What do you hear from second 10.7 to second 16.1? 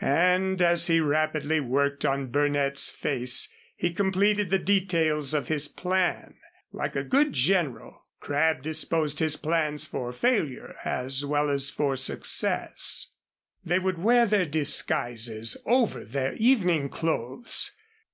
as well as for success. They would wear their disguises over